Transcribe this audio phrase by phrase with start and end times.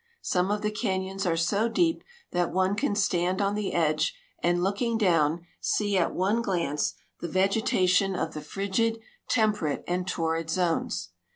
[0.23, 4.63] Some of the canyons are so deep that one can stand on the edge and,
[4.63, 11.11] looking down, see at one glance the vegetation of the frigid, temperate, and torrid zones.